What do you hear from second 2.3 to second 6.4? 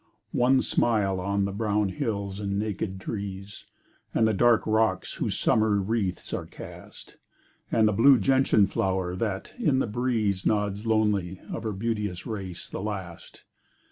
and naked trees, And the dark rocks whose summer wreaths